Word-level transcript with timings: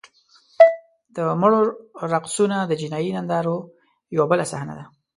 د 1.15 1.17
مړو 1.41 1.61
رقصونه 2.11 2.57
د 2.65 2.71
جنایي 2.81 3.09
نندارو 3.17 3.55
یوه 4.15 4.25
بله 4.31 4.45
صحنه 4.51 4.73
ده. 4.79 4.85